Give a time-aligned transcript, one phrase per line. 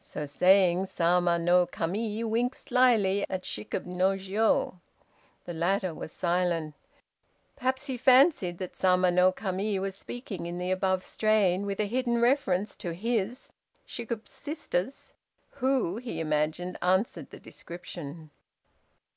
[0.00, 4.80] So saying, Sama no Kami winked slyly at Shikib no Jiô.
[5.44, 6.74] The latter was silent:
[7.54, 11.84] perhaps he fancied that Sama no Kami was speaking in the above strain, with a
[11.86, 13.52] hidden reference to his
[13.86, 15.14] (Shikib's) sisters,
[15.52, 18.30] who, he imagined, answered the description.